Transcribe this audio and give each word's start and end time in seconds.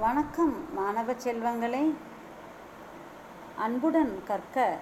வணக்கம் 0.00 0.74
மாணவ 0.74 1.12
செல்வங்களே. 1.12 1.94
அன்புடன் 3.56 4.22
கற்க 4.24 4.78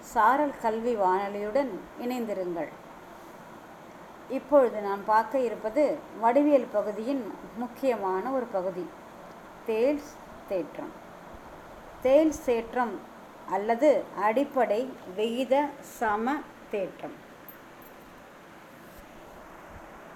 சாரல் 0.00 0.54
கல்வி 0.62 0.96
வானொலியுடன் 0.96 1.70
இணைந்திருங்கள். 2.00 2.68
இப்பொழுது 4.28 4.80
நாம் 4.80 5.04
பார்க்க 5.04 5.38
இருப்பது 5.38 5.98
வடிவியல் 6.20 6.66
பகுதியின் 6.72 7.34
முக்கியமான 7.56 8.30
ஒரு 8.30 8.46
பகுதி 8.46 8.86
தேல்ஸ் 9.66 10.12
தேற்றம். 10.48 10.92
தேல்ஸ் 12.02 12.44
தேற்றம் 12.44 13.00
அல்லது 13.50 14.04
அடிப்படை 14.20 14.92
விகித 15.16 15.66
சம 15.80 16.36
தேற்றம். 16.70 17.14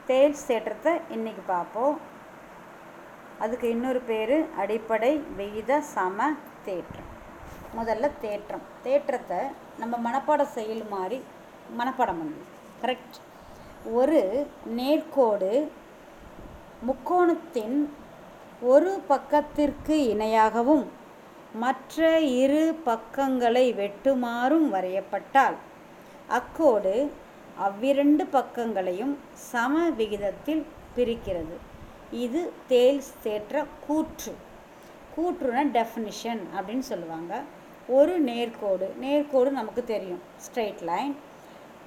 தேல்ஸ் 0.07 0.47
தேற்றத்தை 0.49 1.01
இன்னைக்கு 1.11 1.43
பார்ப்போம். 1.47 2.19
அதுக்கு 3.43 3.67
இன்னொரு 3.71 4.01
பேர் 4.11 4.35
அடிப்படை 4.59 5.11
விகித 5.39 5.79
சம 5.95 6.29
தேற்றம். 6.65 7.09
முதல்ல 7.79 8.11
தேற்றம். 8.21 8.65
தேற்றத்தை 8.85 9.41
நம்ம 9.79 9.95
மனப்பாட 10.07 10.43
செயல் 10.57 10.85
மாதிரி 10.91 11.19
மனப்பாடம் 11.79 12.21
பண்ணணும் 12.21 12.48
கரெக்ட் 12.83 13.19
ஒரு 13.98 14.21
நேர்கோடு 14.77 15.53
முக்கோணத்தின் 16.89 17.79
ஒரு 18.73 18.93
பக்கத்திற்கு 19.09 19.97
இணையாகவும் 20.15 20.84
மற்ற 21.55 22.19
இரு 22.43 22.65
பக்கங்களை 22.84 23.65
வெட்டுமாறும் 23.81 24.69
வரையப்பட்டால் 24.75 25.59
அக்கோடு 26.39 26.95
அவ்விரண்டு 27.67 28.25
பக்கங்களையும் 28.33 29.15
சம 29.51 29.89
விகிதத்தில் 29.98 30.62
பிரிக்கிறது. 30.97 31.57
இது 32.10 32.52
தேல்ஸ் 32.69 33.10
தேற்ற 33.24 33.66
கூற்று. 33.87 34.34
கூற்றுன 35.16 35.64
டெஃபினிஷன் 35.77 36.41
அப்படின்னு 36.56 36.78
சொல்லுவாங்க. 36.78 37.42
ஒரு 37.89 38.25
நேர்கோடு 38.25 38.86
நேர்கோடு 39.00 39.50
நமக்கு 39.50 39.84
தெரியும். 39.84 40.20
ஸ்ட்ரெயிட் 40.47 40.83
லைன் 40.83 41.17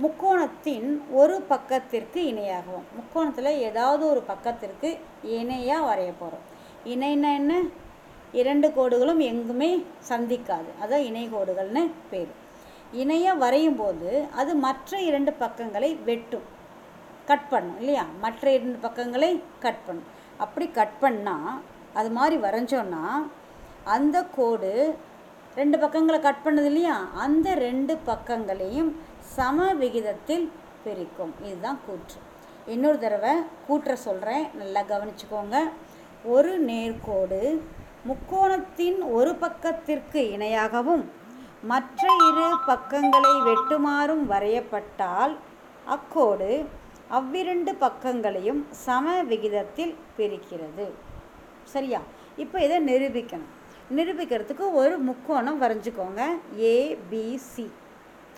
முக்கோணத்தின் 0.02 1.02
ஒரு 1.12 1.42
பக்கத்திற்கு 1.42 2.22
இணையாகவும் 2.22 2.88
முக்கோணத்தில் 2.96 3.60
ஏதாவது 3.60 4.10
ஒரு 4.10 4.22
பக்கத்திற்கு 4.22 4.98
இணையாக 5.24 5.86
வரைய 5.86 6.14
போகிறோம் 6.20 6.52
இணைன்னா 6.86 7.34
என்ன? 7.34 7.62
இரண்டு 8.32 8.68
கோடுகளும் 8.68 9.20
எங்குமே 9.20 9.86
சந்திக்காது. 10.00 10.70
அதான் 10.82 11.06
இணை 11.10 11.30
கோடுகள்னு 11.30 11.90
பேர். 12.10 12.28
இணையாக 12.92 13.38
வரையும் 13.38 13.76
போது 13.76 14.26
அது 14.36 14.56
மற்ற 14.56 15.02
இரண்டு 15.02 15.34
பக்கங்களை 15.34 15.96
வெட்டும். 15.96 16.53
கட் 17.26 17.50
பண்ணும் 17.50 17.80
இல்லையா? 17.80 18.06
மற்ற 18.22 18.52
இரண்டு 18.52 18.78
பக்கங்களை 18.78 19.30
கட் 19.60 19.86
பண்ணும். 19.86 20.10
அப்படி 20.38 20.66
கட் 20.80 20.98
பண்ணால் 21.02 21.54
அது 21.94 22.10
மாதிரி 22.10 22.38
வரைஞ்சோன்னா 22.42 23.04
அந்த 23.84 24.18
கோடு 24.36 24.72
ரெண்டு 25.56 25.78
பக்கங்களை 25.80 26.20
கட் 26.20 26.44
பண்ணது 26.46 26.70
இல்லையா? 26.72 26.96
அந்த 27.14 27.48
ரெண்டு 27.54 27.94
பக்கங்களையும் 28.06 28.92
சம 29.36 29.74
விகிதத்தில் 29.74 30.52
பிரிக்கும். 30.84 31.34
இதுதான் 31.44 31.80
கூற்று. 31.86 32.20
இன்னொரு 32.66 33.00
தடவை 33.00 33.34
கூற்றை 33.68 33.96
சொல்கிறேன் 33.96 34.46
நல்லா 34.54 34.82
கவனிச்சுக்கோங்க. 34.82 35.58
ஒரு 36.26 36.52
நேர்கோடு 36.66 37.42
முக்கோணத்தின் 38.10 39.00
ஒரு 39.12 39.32
பக்கத்திற்கு 39.36 40.22
இணையாகவும் 40.36 41.04
மற்ற 41.72 42.08
இரு 42.30 42.48
பக்கங்களை 42.66 43.34
வெட்டுமாறும் 43.50 44.24
வரையப்பட்டால் 44.32 45.34
அக்கோடு 45.86 46.50
அவ்விரண்டு 47.18 47.72
பக்கங்களையும் 47.76 48.62
சம 48.86 49.24
விகிதத்தில் 49.24 49.96
பிரிக்கிறது. 50.18 50.86
சரியா? 51.64 52.00
இப்போ 52.38 52.58
இதை 52.60 52.78
நிரூபிக்கணும். 52.86 53.50
நிரூபிக்கிறதுக்கு 53.96 54.74
ஒரு 54.74 54.98
முக்கோணம் 54.98 55.62
வரைஞ்சிக்கோங்க. 55.62 56.22
ஏபிசி 56.58 57.66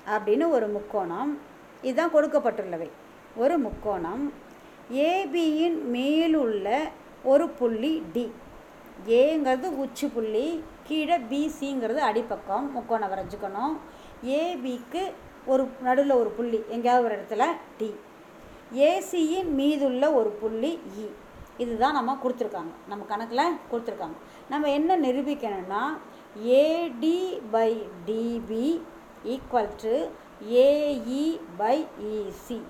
அப்படின்னு 0.07 0.49
ஒரு 0.49 0.67
முக்கோணம். 0.67 1.37
இதுதான் 1.81 2.13
கொடுக்கப்பட்டுள்ளவை. 2.13 2.89
ஒரு 3.35 3.57
முக்கோணம். 3.57 4.33
ஏபியின் 4.93 5.83
மேலுள்ள 5.83 6.89
ஒரு 7.23 7.49
புள்ளி 7.49 8.03
டி 8.13 8.31
ஏங்கிறது 9.07 9.69
உச்சி 9.83 10.07
புள்ளி 10.07 10.63
கீழே 10.83 11.17
பிசிங்கிறது 11.17 12.01
அடிப்பக்கம். 12.09 12.71
முக்கோணம் 12.71 13.11
வரைஞ்சிக்கணும். 13.11 13.77
ஏபிக்கு 14.25 15.03
ஒரு 15.45 15.67
நடுவில் 15.83 16.19
ஒரு 16.21 16.29
புள்ளி. 16.29 16.63
எங்கேயாவது 16.69 17.05
ஒரு 17.05 17.15
இடத்துல 17.15 17.43
டி 17.77 17.95
ஏசியின் 18.75 19.49
மீதுள்ள 19.49 20.11
ஒரு 20.11 20.29
புள்ளி 20.29 20.79
இ. 20.99 21.05
இதுதான் 21.57 21.93
நம்ம 21.93 22.17
கொடுத்துருக்காங்க. 22.23 22.73
நம்ம 22.87 23.05
கணக்கில் 23.05 23.57
கொடுத்துருக்காங்க. 23.71 24.17
நம்ம 24.49 24.69
என்ன 24.69 24.97
நிரூபிக்கணும்னா 24.97 25.83
AD 26.43 27.41
by 27.51 27.89
DB 28.05 28.81
equal 29.23 29.69
to 29.81 29.93
AE 30.49 31.39
by 31.57 31.87
EC 31.99 32.61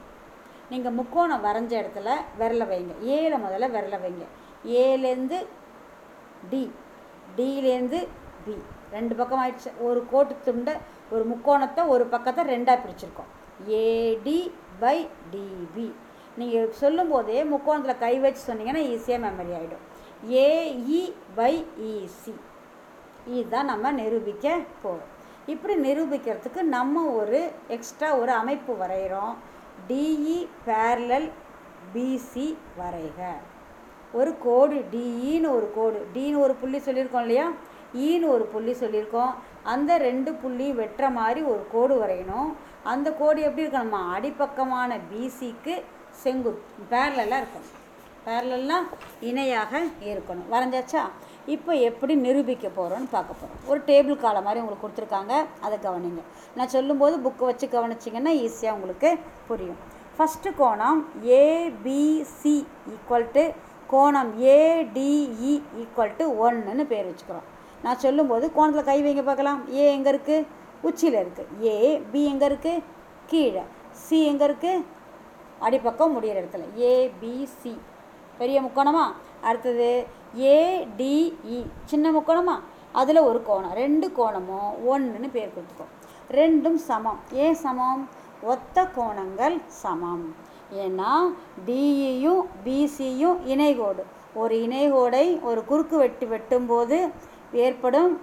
நீங்கள் 0.70 0.92
முக்கோணம் 0.92 1.44
வரைஞ்ச 1.44 1.72
இடத்துல 1.82 2.10
விரல 2.40 2.64
வைங்க. 2.72 2.94
ஏல 3.16 3.34
முதல்ல 3.46 3.70
விரல 3.76 3.98
வைங்க. 4.06 4.26
ஏலேருந்து 4.66 5.46
டி 6.50 6.72
டிலேருந்து 7.38 8.08
பி 8.46 8.56
ரெண்டு 8.92 9.16
பக்கம் 9.16 9.42
ஆயிடுச்சு. 9.44 9.72
ஒரு 9.80 10.06
கோட்டு 10.12 10.36
துண்டை 10.46 10.74
ஒரு 11.12 11.24
முக்கோணத்தை 11.32 11.88
ஒரு 11.88 12.06
பக்கத்தை 12.06 12.46
ரெண்டாக 12.46 12.80
பிரிச்சிருக்கோம். 12.84 13.32
ஏடி 13.68 14.52
பை 14.80 15.08
டிபி 15.32 15.92
நீங்கள் 16.38 16.72
சொல்லும்போதே 16.72 17.44
முக்கோணத்தில் 17.44 17.98
கை 17.98 18.20
வச்சு 18.20 18.54
சொன்னீங்கன்னா 18.54 18.84
ஈஸியாக 18.94 19.26
மெமரி 19.26 19.54
ஆகிடும் 19.60 19.84
ஏஇ 20.30 21.14
பை 21.36 21.66
இசி 21.82 22.34
இதுதான் 23.26 23.66
நம்ம 23.66 23.92
நிரூபிக்க 23.92 24.60
போகிறோம் 24.84 25.14
இப்படி 25.46 25.76
நிரூபிக்கிறதுக்கு 25.76 26.62
நம்ம 26.62 27.04
ஒரு 27.06 27.52
எக்ஸ்ட்ரா 27.68 28.16
ஒரு 28.16 28.32
அமைப்பு 28.32 28.74
வரைகிறோம். 28.74 29.34
டிஇ 29.88 30.48
பேரலல் 30.68 31.32
பிசி 31.94 32.56
வரைக. 32.80 33.20
ஒரு 34.14 34.36
கோடு 34.44 34.86
டிஇன்னு 34.92 35.50
ஒரு 35.50 35.72
கோடு. 35.76 36.08
டின்னு 36.14 36.40
ஒரு 36.40 36.56
புள்ளி 36.56 36.78
சொல்லியிருக்கோம் 36.78 37.20
இல்லையா? 37.20 37.52
ஈன்னு 37.96 38.28
ஒரு 38.28 38.46
புள்ளி 38.46 38.72
சொல்லியிருக்கோம். 38.72 39.34
அந்த 39.64 39.98
ரெண்டு 39.98 40.34
புள்ளி 40.34 40.72
வெட்டுற 40.72 41.12
மாதிரி 41.12 41.42
ஒரு 41.42 41.66
கோடு 41.72 42.04
வரையணும். 42.04 42.54
அந்த 42.84 43.14
கோடு 43.14 43.42
எப்படி 43.42 43.68
இருக்கணுமா 43.68 44.12
அடிப்பக்கமான 44.12 44.98
பிசிக்கு 44.98 45.82
செங்குத் 46.10 46.62
பேரலாக 46.90 47.44
இருக்கணும். 47.44 47.74
பேரலெல்லாம் 48.28 48.88
இணையாக 49.22 49.80
இருக்கணும். 50.04 50.46
வரைஞ்சாச்சா? 50.52 51.02
இப்போ 51.46 51.74
எப்படி 51.74 52.16
நிரூபிக்க 52.16 52.68
போகிறோன்னு 52.68 53.08
பார்க்க 53.12 53.12
போகிறோம் 53.12 53.68
ஒரு 53.68 53.82
டேபிள் 53.88 54.18
காலை 54.18 54.42
மாதிரி 54.42 54.66
உங்களுக்கு 54.66 54.88
கொடுத்துருக்காங்க. 54.88 55.46
அதை 55.62 55.78
கவனிங்க. 55.84 56.22
நான் 56.56 56.68
சொல்லும்போது 56.68 57.30
புக்கை 57.30 57.46
வச்சு 57.46 57.68
கவனிச்சிங்கன்னா 57.68 58.50
ஈஸியாக 58.50 58.72
உங்களுக்கு 58.72 59.20
புரியும். 59.48 59.94
ஃபஸ்ட்டு 60.18 60.54
கோணம் 60.58 61.06
ஏபிசி 61.26 62.66
ஈக்குவல் 62.90 63.28
டு 63.34 63.48
கோணம் 63.92 64.42
ஏடிஇ 64.42 65.62
ஈக்குவல் 65.78 66.12
டு 66.18 66.52
ஒன்றுன்னு 66.52 66.84
பேர் 66.84 67.10
வச்சுக்கிறோம். 67.10 67.55
நான் 67.84 68.04
சொல்லும்போது 68.06 68.46
கோணத்தில் 68.52 68.90
கை 68.90 68.98
வைங்க 69.04 69.24
பார்க்கலாம். 69.24 69.60
ஏ 69.74 69.84
எங்கே 69.96 70.12
இருக்குது 70.12 70.46
உச்சியில் 70.82 71.20
இருக்குது 71.24 71.64
ஏ 71.64 71.98
பி 72.12 72.26
எங்கே 72.26 72.48
இருக்குது 72.48 72.84
கீழே. 73.32 73.64
சி 73.92 74.18
எங்கே 74.26 74.46
இருக்குது 74.46 74.84
அடிப்பக்கம் 75.66 76.14
முடிகிற 76.16 76.40
இடத்துல. 76.42 76.66
ஏபிசி 76.92 77.74
பெரிய 78.38 78.62
முக்கோணமா? 78.62 79.04
அடுத்தது 79.42 79.90
ஏடிஇ 80.36 81.60
சின்ன 81.86 82.12
முக்கோணமா? 82.12 82.56
அதில் 82.92 83.28
ஒரு 83.30 83.40
கோணம். 83.48 83.74
ரெண்டு 83.74 84.12
கோணமும் 84.18 84.72
ஒன்றுன்னு 84.92 85.30
பேர் 85.32 85.54
கொடுத்துக்கோ. 85.56 85.88
ரெண்டும் 86.32 86.80
சமம். 86.90 87.20
ஏன் 87.32 87.54
சமம்? 87.54 88.10
ஒத்த 88.54 88.88
கோணங்கள் 88.98 89.56
சமம். 89.68 90.36
ஏன்னா 90.84 91.12
டிஇயும் 91.68 92.44
பிசியும் 92.64 93.40
இணைகோடு. 93.54 94.04
ஒரு 94.34 94.56
இணைகோடை 94.56 95.26
ஒரு 95.42 95.66
குறுக்கு 95.66 95.98
வெட்டு 95.98 96.26
வெட்டும்போது 96.26 96.98
ஏற்படும் 97.52 98.22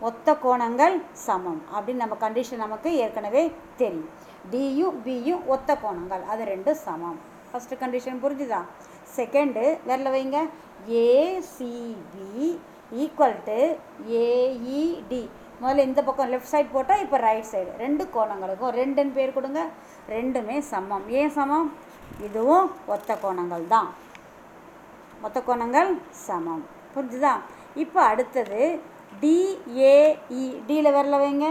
ஒத்த 0.00 0.32
கோணங்கள் 0.44 1.02
சமம் 1.12 1.62
அப்படின்னு 1.74 2.02
நம்ம 2.04 2.16
கண்டிஷன் 2.20 2.62
நமக்கு 2.64 2.96
ஏற்கனவே 2.96 3.52
தெரியும். 3.76 4.08
டியும் 4.52 4.96
பியும் 5.04 5.46
ஒத்த 5.46 5.78
கோணங்கள் 5.82 6.24
அது 6.32 6.44
ரெண்டும் 6.44 6.82
சமம். 6.86 7.18
ஃபஸ்ட்டு 7.50 7.80
கண்டிஷன் 7.82 8.22
புரிஞ்சுதா? 8.24 8.60
செகண்டு 9.16 9.78
விரல 9.88 10.10
வைங்க. 10.16 10.38
ஏசிபி 10.88 12.58
ஈக்குவல் 13.02 13.38
டு 13.44 13.76
ஏஇடி 14.08 15.28
முதல்ல 15.62 15.78
இந்த 15.78 16.02
பக்கம் 16.02 16.30
லெஃப்ட் 16.32 16.52
சைட் 16.52 16.72
போட்டால் 16.72 17.00
இப்போ 17.00 17.16
ரைட் 17.16 17.50
சைடு 17.52 17.76
ரெண்டு 17.78 18.08
கோணங்களுக்கும் 18.14 18.74
ரெண்டுன்னு 18.80 19.12
பேர் 19.12 19.32
கொடுங்க. 19.32 19.68
ரெண்டுமே 20.08 20.58
சமம். 20.58 21.08
ஏன் 21.08 21.30
சமம்? 21.30 21.72
இதுவும் 22.26 22.70
ஒத்த 22.86 23.18
கோணங்கள் 23.22 23.66
தான் 23.66 23.88
ஒத்த 25.22 25.40
கோணங்கள் 25.40 25.98
சமம். 26.10 26.64
புரிஞ்சுதா? 26.94 27.34
இப்போ 27.82 28.00
அடுத்தது 28.12 28.60
டிஏஇ 29.22 29.94
டியில் 30.68 30.94
வரல 30.96 31.16
வைங்க. 31.22 31.46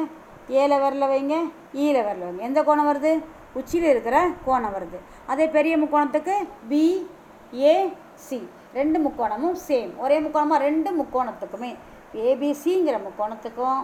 ஏல 0.62 0.74
வரல 0.84 1.06
வைங்க. 1.12 1.36
E 1.76 1.84
ஈல 1.86 1.98
வரல 2.08 2.24
வைங்க. 2.28 2.42
எந்த 2.50 2.60
கோணம் 2.68 2.90
வருது? 2.90 3.12
உச்சியில் 3.60 3.92
இருக்கிற 3.92 4.18
கோணம் 4.48 4.74
வருது. 4.76 4.98
அதே 5.32 5.46
பெரிய 5.56 5.74
முக்கோணத்துக்கு 5.84 6.36
பி 6.72 6.84
ஏசி 7.74 8.40
ரெண்டு 8.78 8.98
முக்கோணமும் 9.06 9.58
சேம் 9.68 9.92
ஒரே 10.04 10.18
முக்கோணமாக 10.26 10.60
ரெண்டு 10.68 10.90
முக்கோணத்துக்குமே. 11.00 11.72
ஏபிசிங்கிற 12.28 12.96
முக்கோணத்துக்கும் 13.08 13.80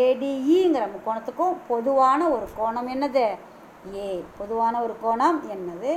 ஏடிஇங்கிற 0.00 0.84
e 0.88 0.92
முக்கோணத்துக்கும் 0.94 1.54
பொதுவான 1.70 2.20
ஒரு 2.36 2.48
கோணம் 2.58 2.90
என்னது? 2.94 3.26
ஏ 4.00 4.08
பொதுவான 4.40 4.74
ஒரு 4.86 4.94
கோணம் 5.04 5.38
என்னது? 5.54 5.92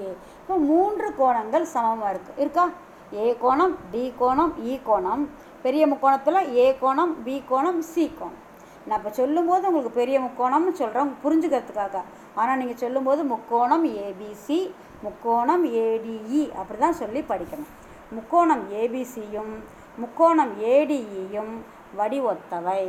ஏ 0.00 0.08
இப்போ 0.40 0.56
மூன்று 0.70 1.08
கோணங்கள் 1.20 1.72
சமமாக 1.74 2.12
இருக்குது 2.14 2.40
இருக்கா? 2.44 2.64
ஏ 3.14 3.36
கோணம் 3.42 3.74
டி 3.92 4.12
கோணம் 4.20 4.52
இ 4.70 4.74
கோணம். 4.88 5.22
பெரிய 5.62 5.86
முக்கோணத்தில் 5.86 6.40
ஏ 6.56 6.66
கோணம் 6.82 7.12
பி 7.24 7.42
கோணம் 7.50 7.80
சி 7.82 8.04
கோணம். 8.18 8.38
நான் 8.86 8.98
இப்போ 8.98 9.10
சொல்லும்போது 9.10 9.66
உங்களுக்கு 9.68 9.98
பெரிய 9.98 10.20
முக்கோணம்னு 10.20 10.72
சொல்கிறேன் 10.80 11.10
புரிஞ்சுக்கிறதுக்காக. 11.24 11.96
ஆனால் 12.34 12.58
நீங்கள் 12.58 12.82
சொல்லும்போது 12.84 13.24
முக்கோணம் 13.24 13.84
ஏபிசி 14.06 14.60
முக்கோணம் 15.02 15.64
ஏடிஇ 15.64 16.52
அப்படி 16.60 16.78
தான் 16.78 17.00
சொல்லி 17.02 17.20
படிக்கணும். 17.20 17.70
முக்கோணம் 18.16 18.64
ஏபிசியும் 18.70 19.52
முக்கோணம் 19.98 20.52
ஏடிஇயும் 20.74 21.54
வடிவொத்தவை. 21.98 22.82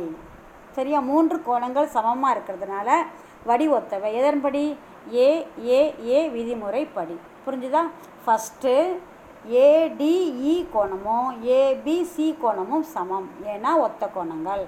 சரியா? 0.76 1.00
மூன்று 1.00 1.36
கோணங்கள் 1.46 1.94
சமமாக 1.96 2.34
இருக்கிறதுனால 2.34 2.88
வடிவொத்தவை. 3.46 4.10
எதன்படி? 4.20 4.76
ஏ 5.14 5.46
ஏ 5.64 5.94
ஏ 6.14 6.28
விதிமுறைப்படி. 6.28 7.16
புரிஞ்சுதா? 7.46 7.82
ஃபஸ்ட்டு 8.26 8.74
ஏடிஇ 9.50 10.66
கோணமும் 10.72 11.44
ஏபிசி 11.44 12.34
கோணமும் 12.42 12.82
சமம். 12.82 13.28
ஏன்னா 13.46 13.76
ஒத்த 13.76 14.08
கோணங்கள். 14.16 14.64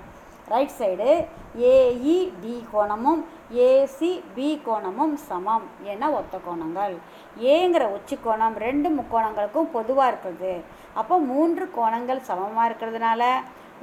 ரைட் 0.48 0.74
சைடு 0.78 1.26
ஏஇடி 1.58 2.64
கோணமும் 2.72 3.24
ஏசிபி 3.54 4.48
கோணமும் 4.64 5.16
சமம். 5.16 5.62
ஏன்னா 5.84 6.10
ஒத்த 6.10 6.38
கோணங்கள். 6.46 6.96
ஏங்கிற 7.40 7.84
உச்சி 7.86 8.18
கோணம் 8.24 8.56
ரெண்டு 8.56 8.90
முக்கோணங்களுக்கும் 8.90 9.72
பொதுவாக 9.72 10.14
இருக்குது. 10.14 10.60
அப்போ 10.94 11.18
மூன்று 11.18 11.70
கோணங்கள் 11.76 12.20
சமமாக 12.20 12.68
இருக்கிறதுனால 12.68 13.22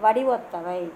வடிவொத்தவை. 0.03 0.91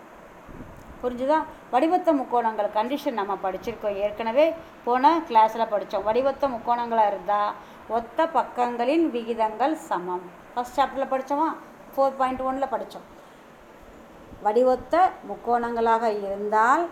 புரிஞ்சுதா? 1.01 1.37
வடிவத்த 1.73 2.09
முக்கோணங்கள் 2.19 2.75
கண்டிஷன் 2.77 3.19
நம்ம 3.19 3.33
படிச்சிருக்கோம். 3.43 3.97
ஏற்கனவே 4.05 4.45
போன 4.85 5.11
கிளாஸில் 5.29 5.71
படித்தோம் 5.73 6.05
வடிவத்த 6.07 6.49
முக்கோணங்களாக 6.55 7.11
இருந்தால் 7.11 7.53
ஒத்த 7.97 8.27
பக்கங்களின் 8.37 9.05
விகிதங்கள் 9.15 9.75
சமம். 9.89 10.25
ஃபஸ்ட் 10.53 10.77
சாப்டரில் 10.77 11.11
படித்தோமா 11.13 11.49
ஃபோர் 11.95 12.17
பாயிண்ட் 12.19 12.45
ஒனில் 12.49 12.73
படித்தோம் 12.75 13.07
வடிவொத்த 14.45 14.95
முக்கோணங்களாக 15.29 16.05
இருந்தால் 16.25 16.83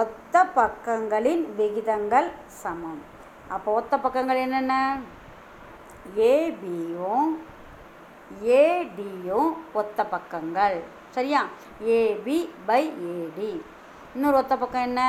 ஒத்த 0.00 0.44
பக்கங்களின் 0.58 1.44
விகிதங்கள் 1.58 2.28
சமம். 2.62 3.00
அப்போ 3.54 3.68
ஒத்த 3.78 3.94
பக்கங்கள் 3.98 4.42
என்னென்ன? 4.44 4.74
ஏபியும் 6.32 7.30
ஏடியும் 8.60 9.50
ஒத்த 9.80 10.04
பக்கங்கள். 10.14 10.78
சரியா? 11.16 11.40
ஏபி 11.98 12.38
பை 12.68 12.82
ஏடி 13.12 13.50
இன்னொரு 14.14 14.36
ஒத்த 14.40 14.54
பக்கம் 14.62 14.86
என்ன? 14.88 15.02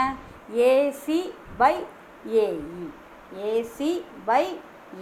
AC 0.69 1.19
by 1.59 1.73
AE 2.43 2.47
AC 3.49 3.89
by 4.29 4.43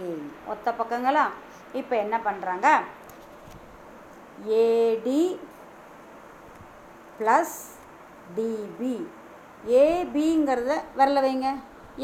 AE 0.06 0.16
ஒத்த 0.52 0.74
பக்கங்களா? 0.80 1.24
இப்போ 1.80 1.94
என்ன 2.04 2.16
பண்ணுறாங்க 2.26 2.66
ஏடி 4.66 5.22
ப்ளஸ் 7.20 7.56
டிபி 8.36 8.94
ஏபிங்கிறத 9.80 10.74
வரல 10.98 11.20
வைங்க. 11.24 11.48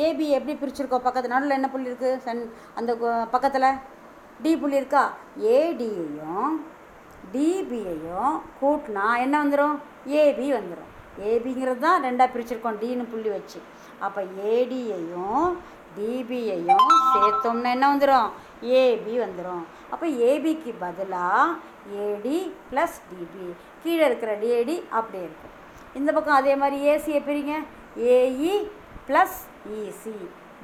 ஏபி 0.07 0.27
எப்படி 0.39 0.55
பிரிச்சிருக்கோம் 0.63 1.05
பக்கத்து 1.05 1.33
நடுவில் 1.33 1.59
என்ன 1.59 1.69
புள்ளி 1.75 1.91
இருக்குது 1.91 2.23
சன் 2.25 2.43
அந்த 2.79 2.91
பக்கத்தில் 3.35 3.69
டி 4.43 4.51
புள்ளி 4.63 4.81
இருக்கா? 4.81 5.05
ஏடியையும் 5.57 6.57
டிபியையும் 7.35 8.35
கூட்டினா 8.61 9.07
என்ன 9.25 9.35
வந்துடும் 9.43 9.77
ஏபி 10.23 10.49
வந்துடும் 10.59 10.93
ஏபிங்கிறது 11.31 11.81
தான் 11.87 12.05
ரெண்டாக 12.07 12.29
பிரிச்சிருக்கோம். 12.33 12.79
டின்னு 12.83 13.05
புள்ளி 13.13 13.31
வச்சு. 13.37 13.59
அப்போ 14.07 14.21
ஏடியையும் 14.55 15.47
டிபியையும் 15.97 16.89
சேர்த்தோம்னா 17.13 17.71
என்ன 17.77 17.87
வந்துடும் 17.93 18.29
ஏபி 18.81 19.15
வந்துடும் 19.25 19.65
அப்போ 19.93 20.07
ஏபிக்கு 20.31 20.73
பதிலாக 20.85 21.57
ஏடி 22.07 22.39
ப்ளஸ் 22.71 22.97
டிபி 23.11 23.47
கீழே 23.83 24.03
இருக்கிற 24.09 24.33
டிஏடி 24.43 24.77
அப்படியே 24.99 25.25
இருக்கும். 25.29 25.55
இந்த 25.99 26.11
பக்கம் 26.17 26.39
அதே 26.41 26.55
மாதிரி 26.63 26.79
ஏசியை 26.93 27.21
பிரிங்க. 27.29 27.55
AE 28.15 28.55
plus 29.09 29.39
EC 29.79 30.17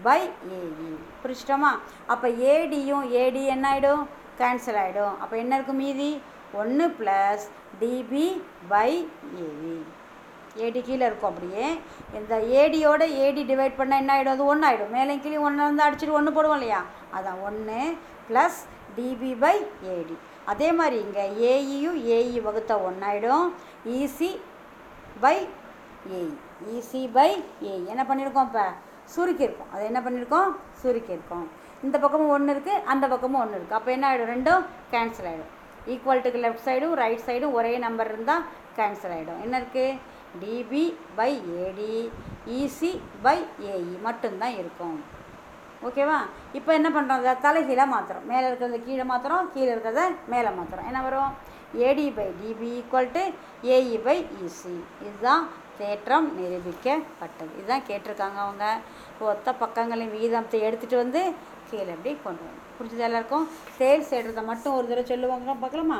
by 0.07 0.21
AE 0.59 0.91
புரிச்சிட்டோமா 1.23 1.71
அப்போ 2.13 2.29
ஏடியும் 2.53 3.05
ஏடி 3.23 3.43
என்ன 3.55 3.67
ஆகிடும் 3.73 4.03
கேன்சல் 4.41 4.81
ஆகிடும் 4.83 5.15
அப்போ 5.23 5.35
என்ன 5.43 5.53
இருக்கும் 5.59 5.83
மீதி? 5.85 6.11
ஒன்று 6.61 6.87
plus 7.01 7.45
DB 7.81 8.27
by 8.73 8.89
AE 9.45 9.75
AD 10.65 10.81
கீழே 10.87 11.05
இருக்கும் 11.09 11.31
அப்படியே. 11.31 11.67
இந்த 12.19 12.33
ஏடியோட 12.61 13.03
ஏடி 13.25 13.43
டிவைட் 13.51 13.79
பண்ணால் 13.79 14.01
என்ன 14.03 14.13
ஆகிடும் 14.15 14.35
அது 14.37 14.45
ஒன்று 14.53 14.67
ஆகிடும் 14.69 14.95
மேலே 14.97 15.15
கீழே 15.25 15.39
ஒன்று 15.49 15.69
வந்து 15.69 15.85
அடிச்சுட்டு 15.87 16.19
ஒன்று 16.19 16.37
போடுவோம் 16.37 16.59
இல்லையா? 16.59 16.81
அதான் 17.17 17.41
ஒன்று 17.49 17.79
ப்ளஸ் 18.29 18.59
டிபி 18.97 19.33
பை 19.45 19.55
ஏடி 19.95 20.17
அதே 20.53 20.69
மாதிரி 20.79 20.97
இங்கே 21.05 21.25
ஏஇயும் 21.53 21.99
ஏஇ 22.17 22.41
வகுத்த 22.47 22.73
ஒன்றாயிடும் 22.89 23.47
EC 23.97 24.31
by 25.25 25.37
AE 26.19 26.23
EC 26.77 27.03
by 27.17 27.31
AE 27.71 27.81
என்ன 27.93 28.03
பண்ணியிருக்கோம் 28.11 28.49
இப்போ? 28.51 28.67
சுருக்கியிருக்கோம். 29.15 29.71
அதை 29.75 29.83
என்ன 29.91 30.01
பண்ணியிருக்கோம் 30.05 30.51
சுருக்கியிருக்கோம். 30.83 31.47
இந்த 31.87 31.97
பக்கமும் 31.99 32.35
ஒன்று 32.37 32.55
இருக்குது 32.55 32.83
அந்த 32.93 33.05
பக்கமும் 33.13 33.43
ஒன்று 33.45 33.57
இருக்குது 33.59 33.79
அப்போ 33.79 33.91
என்ன 33.97 34.07
ஆகிடும் 34.11 34.33
ரெண்டும் 34.35 34.63
கேன்சல் 34.93 35.29
ஆகிடும் 35.31 35.51
ஈக்குவல்ட்டுக்கு 35.87 36.43
லெஃப்ட் 36.45 36.67
சைடும் 36.69 36.97
ரைட் 37.03 37.27
சைடும் 37.27 37.57
ஒரே 37.59 37.79
நம்பர் 37.79 38.11
இருந்தால் 38.13 38.45
கேன்சல் 38.77 39.15
ஆகிடும் 39.17 39.43
என்ன 39.45 39.61
இருக்குது 39.61 39.99
DB 40.43 40.85
by 41.17 41.33
AD 41.65 42.11
EC 42.59 43.01
by 43.23 43.39
AE 43.73 44.01
மட்டும்தான் 44.07 44.55
இருக்கும். 44.61 44.99
ஓகேவா 45.87 46.19
இப்போ 46.53 46.73
என்ன 46.79 46.89
பண்ணுறோம் 46.91 47.23
தலைகீழே 47.23 47.43
தலைகீழாக 47.47 47.93
மாற்றுறோம் 47.95 48.29
மேலே 48.33 48.45
இருக்கிறத 48.49 48.79
கீழே 48.85 49.05
மாற்றுறோம் 49.11 49.49
கீழே 49.55 49.71
இருக்கிறத 49.75 50.03
மேலே 50.33 50.49
மாற்றுறோம் 50.59 50.89
என்ன 50.91 51.03
வரும்? 51.03 51.33
AD 51.87 52.11
by 52.11 52.27
DB 52.41 52.69
equal 52.79 53.11
to 53.17 53.25
AE 53.77 53.99
by 54.07 54.27
EC 54.47 54.77
இதுதான் 55.07 55.45
தேற்றம் 55.79 56.27
நிரூபிக்கப்பட்டது. 56.39 57.53
இதுதான் 57.59 57.87
கேட்டிருக்காங்க 57.89 58.39
அவங்க. 58.45 58.67
ஒத்த 59.21 59.53
பக்கங்களின் 59.53 60.11
விகிதத்தை 60.11 60.61
எடுத்துகிட்டு 60.69 60.97
வந்து 60.97 61.23
கீழே 61.73 61.93
அப்படியே 61.97 62.17
கொண்டு 62.25 62.43
வரணும் 62.45 62.69
புரிஞ்சது 62.79 63.07
எல்லாருக்கும்? 63.09 63.47
தேல் 63.81 64.09
சேடுறதை 64.11 64.43
மட்டும் 64.51 64.77
ஒரு 64.79 64.87
தடவை 64.91 65.05
சொல்லுவாங்க 65.11 65.55
பார்க்கலாமா? 65.63 65.99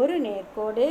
ஒரு 0.00 0.14
நேர்கோடு 0.26 0.86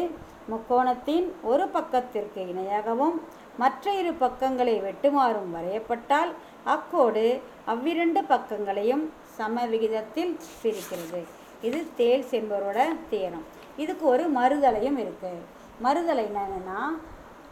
முக்கோணத்தின் 0.51 1.27
ஒரு 1.51 1.65
பக்கத்திற்கு 1.75 2.41
இணையாகவும் 2.51 3.17
மற்ற 3.61 3.93
இரு 3.99 4.11
பக்கங்களை 4.23 4.75
வெட்டுமாறும் 4.87 5.51
வரையப்பட்டால் 5.55 6.31
அக்கோடு 6.73 7.25
அவ்விரண்டு 7.73 8.21
பக்கங்களையும் 8.33 9.03
சம 9.37 9.65
விகிதத்தில் 9.73 10.33
பிரிக்கிறது. 10.61 11.21
இது 11.67 11.79
தேல் 11.99 12.27
செம்பரோட 12.31 12.79
தேரம். 13.13 13.45
இதுக்கு 13.83 14.05
ஒரு 14.13 14.23
மறுதலையும் 14.37 14.99
இருக்குது 15.03 15.41
மறுதலை 15.85 16.23
என்னென்னா 16.29 16.81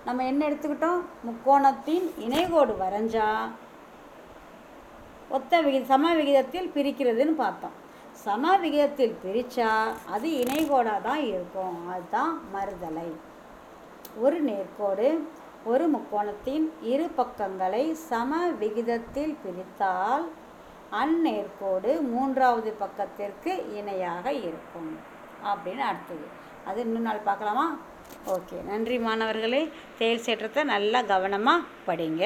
நம்ம 0.08 0.26
என்ன 0.32 0.42
எடுத்துக்கிட்டோம்? 0.50 1.02
முக்கோணத்தின் 1.28 2.08
இணைகோடு 2.26 2.76
வரைஞ்சா 2.84 3.28
ஒத்த 5.30 5.62
விகி 5.62 5.82
சம 5.92 6.14
விகிதத்தில் 6.16 6.72
பிரிக்கிறதுன்னு 6.76 7.36
பார்த்தோம். 7.44 7.76
சம 8.12 8.58
விகிதத்தில் 8.58 9.16
பிரித்தா 9.24 9.72
அது 10.10 10.30
இணைகோடாக 10.30 11.02
தான் 11.02 11.22
இருக்கும். 11.32 11.90
அதுதான் 11.90 12.42
மறுதலை. 12.54 13.10
ஒரு 14.18 14.38
நேர்கோடு 14.44 15.10
ஒரு 15.66 15.86
முக்கோணத்தின் 15.96 16.66
இரு 16.82 17.08
பக்கங்களை 17.16 17.94
சம 17.94 18.48
விகிதத்தில் 18.60 19.38
பிரித்தால் 19.44 20.26
அந்நேர்கோடு 21.02 21.92
மூன்றாவது 22.14 22.72
பக்கத்திற்கு 22.84 23.52
இணையாக 23.76 24.34
இருக்கும். 24.34 24.92
அப்படின்னு 25.52 25.84
அடுத்தது. 25.90 26.28
அது 26.66 26.82
இன்னும் 26.82 27.02
நாள் 27.02 27.28
பார்க்கலாமா? 27.32 27.68
ஓகே. 28.28 28.58
நன்றி 28.66 28.98
மாணவர்களே. 29.00 29.70
தேல் 29.98 30.26
சேற்றத்தை 30.26 30.64
நல்லா 30.64 31.02
கவனமாக 31.02 31.68
படிங்க. 31.88 32.24